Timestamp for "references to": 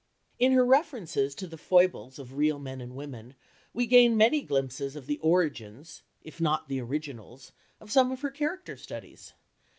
0.65-1.45